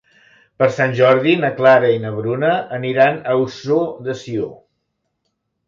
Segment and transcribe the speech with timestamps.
[0.61, 4.51] Per Sant Jordi na Clara i na Bruna aniran a Ossó de Sió.